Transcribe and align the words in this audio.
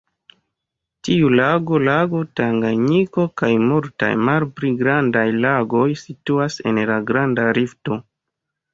Tiu 1.07 1.27
lago, 1.39 1.81
lago 1.89 2.21
Tanganjiko 2.41 3.27
kaj 3.43 3.51
multaj 3.67 4.11
malpli 4.31 4.75
grandaj 4.83 5.29
lagoj 5.47 5.87
situas 6.09 6.61
en 6.73 6.85
la 6.93 7.01
Granda 7.13 7.51
Rifto. 7.63 8.05